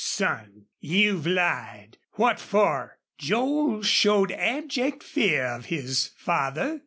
[0.03, 1.99] "Son, you've lied.
[2.13, 6.79] What for?" Joel showed abject fear of his father.